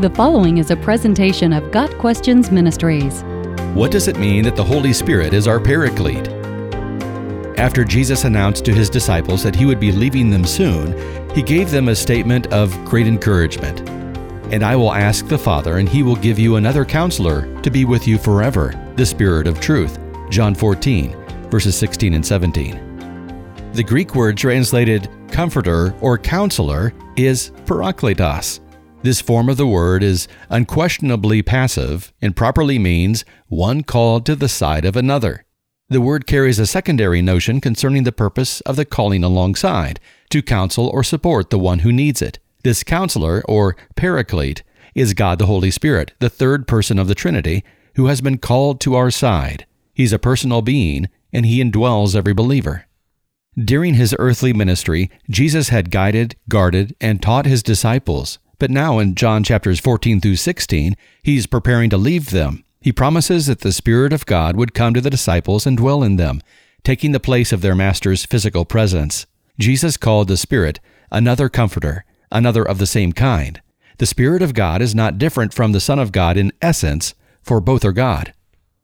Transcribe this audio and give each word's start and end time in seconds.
The 0.00 0.10
following 0.10 0.58
is 0.58 0.72
a 0.72 0.76
presentation 0.76 1.52
of 1.52 1.70
Got 1.70 1.88
Questions 1.98 2.50
Ministries. 2.50 3.22
What 3.74 3.92
does 3.92 4.08
it 4.08 4.18
mean 4.18 4.42
that 4.42 4.56
the 4.56 4.64
Holy 4.64 4.92
Spirit 4.92 5.32
is 5.32 5.46
our 5.46 5.60
paraclete? 5.60 6.26
After 7.60 7.84
Jesus 7.84 8.24
announced 8.24 8.64
to 8.64 8.74
his 8.74 8.90
disciples 8.90 9.44
that 9.44 9.54
he 9.54 9.64
would 9.64 9.78
be 9.78 9.92
leaving 9.92 10.30
them 10.30 10.44
soon, 10.44 11.30
he 11.30 11.42
gave 11.42 11.70
them 11.70 11.88
a 11.88 11.94
statement 11.94 12.52
of 12.52 12.74
great 12.84 13.06
encouragement. 13.06 13.88
And 14.52 14.64
I 14.64 14.74
will 14.74 14.92
ask 14.92 15.28
the 15.28 15.38
Father, 15.38 15.78
and 15.78 15.88
he 15.88 16.02
will 16.02 16.16
give 16.16 16.40
you 16.40 16.56
another 16.56 16.84
counselor 16.84 17.62
to 17.62 17.70
be 17.70 17.84
with 17.84 18.08
you 18.08 18.18
forever, 18.18 18.74
the 18.96 19.06
Spirit 19.06 19.46
of 19.46 19.60
truth. 19.60 20.00
John 20.28 20.56
14, 20.56 21.12
verses 21.50 21.76
16 21.76 22.14
and 22.14 22.26
17. 22.26 23.70
The 23.74 23.84
Greek 23.84 24.16
word 24.16 24.36
translated 24.36 25.08
comforter 25.30 25.94
or 26.00 26.18
counselor 26.18 26.92
is 27.14 27.52
parakletos. 27.64 28.58
This 29.04 29.20
form 29.20 29.50
of 29.50 29.58
the 29.58 29.66
word 29.66 30.02
is 30.02 30.26
unquestionably 30.48 31.42
passive 31.42 32.10
and 32.22 32.34
properly 32.34 32.78
means 32.78 33.26
one 33.48 33.82
called 33.82 34.24
to 34.24 34.34
the 34.34 34.48
side 34.48 34.86
of 34.86 34.96
another. 34.96 35.44
The 35.90 36.00
word 36.00 36.26
carries 36.26 36.58
a 36.58 36.66
secondary 36.66 37.20
notion 37.20 37.60
concerning 37.60 38.04
the 38.04 38.12
purpose 38.12 38.62
of 38.62 38.76
the 38.76 38.86
calling 38.86 39.22
alongside, 39.22 40.00
to 40.30 40.40
counsel 40.40 40.88
or 40.88 41.04
support 41.04 41.50
the 41.50 41.58
one 41.58 41.80
who 41.80 41.92
needs 41.92 42.22
it. 42.22 42.38
This 42.62 42.82
counselor, 42.82 43.44
or 43.46 43.76
paraclete, 43.94 44.62
is 44.94 45.12
God 45.12 45.38
the 45.38 45.44
Holy 45.44 45.70
Spirit, 45.70 46.14
the 46.18 46.30
third 46.30 46.66
person 46.66 46.98
of 46.98 47.06
the 47.06 47.14
Trinity, 47.14 47.62
who 47.96 48.06
has 48.06 48.22
been 48.22 48.38
called 48.38 48.80
to 48.80 48.94
our 48.94 49.10
side. 49.10 49.66
He's 49.92 50.14
a 50.14 50.18
personal 50.18 50.62
being, 50.62 51.10
and 51.30 51.44
he 51.44 51.62
indwells 51.62 52.16
every 52.16 52.32
believer. 52.32 52.86
During 53.54 53.94
his 53.94 54.16
earthly 54.18 54.54
ministry, 54.54 55.10
Jesus 55.28 55.68
had 55.68 55.90
guided, 55.90 56.36
guarded, 56.48 56.96
and 57.02 57.20
taught 57.20 57.44
his 57.44 57.62
disciples. 57.62 58.38
But 58.58 58.70
now 58.70 58.98
in 58.98 59.14
John 59.14 59.42
chapters 59.44 59.80
14 59.80 60.20
through 60.20 60.36
16, 60.36 60.96
he's 61.22 61.46
preparing 61.46 61.90
to 61.90 61.96
leave 61.96 62.30
them. 62.30 62.64
He 62.80 62.92
promises 62.92 63.46
that 63.46 63.60
the 63.60 63.72
Spirit 63.72 64.12
of 64.12 64.26
God 64.26 64.56
would 64.56 64.74
come 64.74 64.94
to 64.94 65.00
the 65.00 65.10
disciples 65.10 65.66
and 65.66 65.76
dwell 65.76 66.02
in 66.02 66.16
them, 66.16 66.42
taking 66.82 67.12
the 67.12 67.20
place 67.20 67.52
of 67.52 67.62
their 67.62 67.74
Master's 67.74 68.26
physical 68.26 68.64
presence. 68.64 69.26
Jesus 69.58 69.96
called 69.96 70.28
the 70.28 70.36
Spirit 70.36 70.80
another 71.10 71.48
comforter, 71.48 72.04
another 72.30 72.62
of 72.62 72.78
the 72.78 72.86
same 72.86 73.12
kind. 73.12 73.62
The 73.98 74.06
Spirit 74.06 74.42
of 74.42 74.54
God 74.54 74.82
is 74.82 74.94
not 74.94 75.18
different 75.18 75.54
from 75.54 75.72
the 75.72 75.80
Son 75.80 75.98
of 75.98 76.12
God 76.12 76.36
in 76.36 76.52
essence, 76.60 77.14
for 77.42 77.60
both 77.60 77.84
are 77.84 77.92
God. 77.92 78.34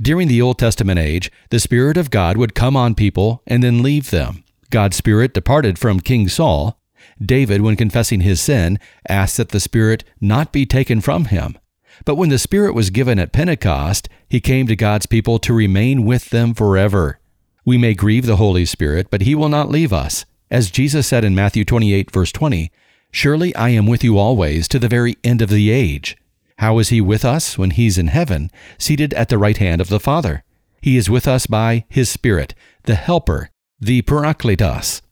During 0.00 0.28
the 0.28 0.40
Old 0.40 0.58
Testament 0.58 0.98
age, 0.98 1.30
the 1.50 1.60
Spirit 1.60 1.96
of 1.96 2.10
God 2.10 2.36
would 2.36 2.54
come 2.54 2.76
on 2.76 2.94
people 2.94 3.42
and 3.46 3.62
then 3.62 3.82
leave 3.82 4.10
them. 4.10 4.44
God's 4.70 4.96
Spirit 4.96 5.34
departed 5.34 5.78
from 5.78 6.00
King 6.00 6.28
Saul, 6.28 6.78
David, 7.20 7.60
when 7.60 7.76
confessing 7.76 8.20
his 8.20 8.40
sin, 8.40 8.78
asked 9.08 9.36
that 9.36 9.50
the 9.50 9.60
Spirit 9.60 10.04
not 10.20 10.52
be 10.52 10.66
taken 10.66 11.00
from 11.00 11.26
him. 11.26 11.58
But 12.04 12.16
when 12.16 12.30
the 12.30 12.38
Spirit 12.38 12.74
was 12.74 12.90
given 12.90 13.18
at 13.18 13.32
Pentecost, 13.32 14.08
he 14.28 14.40
came 14.40 14.66
to 14.66 14.76
God's 14.76 15.06
people 15.06 15.38
to 15.40 15.52
remain 15.52 16.04
with 16.04 16.30
them 16.30 16.54
forever. 16.54 17.18
We 17.64 17.78
may 17.78 17.94
grieve 17.94 18.26
the 18.26 18.36
Holy 18.36 18.64
Spirit, 18.64 19.08
but 19.10 19.22
he 19.22 19.34
will 19.34 19.48
not 19.48 19.68
leave 19.68 19.92
us. 19.92 20.24
As 20.50 20.70
Jesus 20.70 21.06
said 21.06 21.24
in 21.24 21.34
Matthew 21.34 21.64
28, 21.64 22.10
verse 22.10 22.32
20, 22.32 22.70
Surely 23.10 23.54
I 23.54 23.68
am 23.70 23.86
with 23.86 24.02
you 24.02 24.18
always 24.18 24.66
to 24.68 24.78
the 24.78 24.88
very 24.88 25.16
end 25.22 25.42
of 25.42 25.50
the 25.50 25.70
age. 25.70 26.16
How 26.58 26.78
is 26.78 26.88
he 26.88 27.00
with 27.00 27.24
us 27.24 27.58
when 27.58 27.70
he's 27.70 27.98
in 27.98 28.08
heaven, 28.08 28.50
seated 28.78 29.12
at 29.14 29.28
the 29.28 29.38
right 29.38 29.56
hand 29.56 29.80
of 29.80 29.88
the 29.88 30.00
Father? 30.00 30.44
He 30.80 30.96
is 30.96 31.10
with 31.10 31.28
us 31.28 31.46
by 31.46 31.84
his 31.88 32.08
Spirit, 32.08 32.54
the 32.84 32.94
Helper, 32.94 33.50
the 33.80 34.02
Parakletos. 34.02 35.02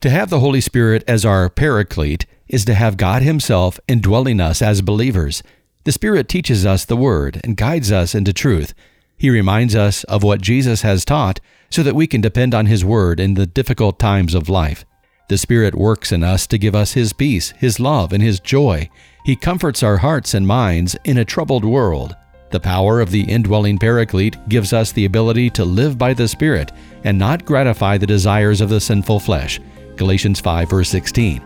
To 0.00 0.08
have 0.08 0.30
the 0.30 0.40
Holy 0.40 0.62
Spirit 0.62 1.04
as 1.06 1.26
our 1.26 1.50
paraclete 1.50 2.24
is 2.48 2.64
to 2.64 2.72
have 2.72 2.96
God 2.96 3.20
Himself 3.20 3.78
indwelling 3.86 4.40
us 4.40 4.62
as 4.62 4.80
believers. 4.80 5.42
The 5.84 5.92
Spirit 5.92 6.26
teaches 6.26 6.64
us 6.64 6.86
the 6.86 6.96
Word 6.96 7.38
and 7.44 7.54
guides 7.54 7.92
us 7.92 8.14
into 8.14 8.32
truth. 8.32 8.72
He 9.18 9.28
reminds 9.28 9.76
us 9.76 10.04
of 10.04 10.22
what 10.22 10.40
Jesus 10.40 10.80
has 10.80 11.04
taught 11.04 11.38
so 11.68 11.82
that 11.82 11.94
we 11.94 12.06
can 12.06 12.22
depend 12.22 12.54
on 12.54 12.64
His 12.64 12.82
Word 12.82 13.20
in 13.20 13.34
the 13.34 13.44
difficult 13.44 13.98
times 13.98 14.34
of 14.34 14.48
life. 14.48 14.86
The 15.28 15.36
Spirit 15.36 15.74
works 15.74 16.12
in 16.12 16.24
us 16.24 16.46
to 16.46 16.56
give 16.56 16.74
us 16.74 16.94
His 16.94 17.12
peace, 17.12 17.50
His 17.58 17.78
love, 17.78 18.14
and 18.14 18.22
His 18.22 18.40
joy. 18.40 18.88
He 19.26 19.36
comforts 19.36 19.82
our 19.82 19.98
hearts 19.98 20.32
and 20.32 20.46
minds 20.46 20.96
in 21.04 21.18
a 21.18 21.26
troubled 21.26 21.66
world. 21.66 22.16
The 22.52 22.58
power 22.58 23.02
of 23.02 23.10
the 23.10 23.30
indwelling 23.30 23.78
Paraclete 23.78 24.48
gives 24.48 24.72
us 24.72 24.92
the 24.92 25.04
ability 25.04 25.50
to 25.50 25.64
live 25.66 25.98
by 25.98 26.14
the 26.14 26.26
Spirit 26.26 26.72
and 27.04 27.18
not 27.18 27.44
gratify 27.44 27.98
the 27.98 28.06
desires 28.06 28.62
of 28.62 28.70
the 28.70 28.80
sinful 28.80 29.20
flesh. 29.20 29.60
Galatians 30.00 30.40
5, 30.40 30.70
verse 30.70 30.88
16. 30.88 31.42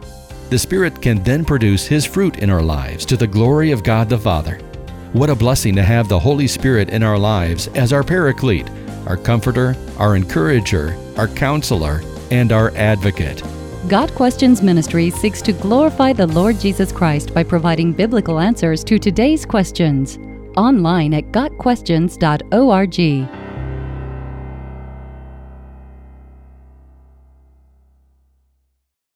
The 0.49 0.59
Spirit 0.61 1.03
can 1.03 1.21
then 1.25 1.45
produce 1.45 1.89
His 1.89 2.07
fruit 2.07 2.39
in 2.39 2.51
our 2.51 2.63
lives 2.63 3.05
to 3.07 3.17
the 3.17 3.27
glory 3.27 3.73
of 3.73 3.83
God 3.83 4.09
the 4.09 4.17
Father. 4.17 4.61
What 5.13 5.29
a 5.29 5.35
blessing 5.35 5.75
to 5.75 5.83
have 5.83 6.09
the 6.09 6.21
Holy 6.21 6.47
Spirit 6.47 6.91
in 6.91 7.03
our 7.03 7.19
lives 7.19 7.67
as 7.75 7.93
our 7.93 8.05
Paraclete, 8.05 8.71
our 9.09 9.17
Comforter, 9.17 9.75
our 9.99 10.15
Encourager, 10.15 10.97
our 11.17 11.27
Counselor, 11.27 12.01
and 12.31 12.53
our 12.53 12.71
Advocate. 12.77 13.43
Got 13.89 14.15
Questions 14.15 14.63
Ministry 14.63 15.11
seeks 15.11 15.43
to 15.43 15.53
glorify 15.53 16.13
the 16.13 16.29
Lord 16.29 16.61
Jesus 16.61 16.93
Christ 16.93 17.35
by 17.35 17.43
providing 17.43 17.93
biblical 17.93 18.39
answers 18.39 18.85
to 18.85 19.01
today's 19.01 19.45
questions. 19.45 20.17
Online 20.57 21.15
at 21.15 21.25
GotQuestions.org. 21.33 23.44